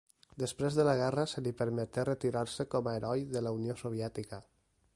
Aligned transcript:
Després 0.43 0.77
de 0.77 0.85
la 0.87 0.93
guerra 1.01 1.25
se 1.33 1.43
li 1.47 1.51
permeté 1.59 2.05
retirar-se 2.09 2.67
com 2.73 2.89
a 2.89 2.95
Heroi 3.01 3.25
de 3.37 3.45
la 3.49 3.53
Unió 3.59 3.77
Soviètica. 3.83 4.41